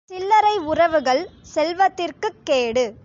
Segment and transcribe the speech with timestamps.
[0.05, 1.29] சில்லறை உறவுகள்
[1.55, 2.95] செல்வத்திற்குக் கேடு.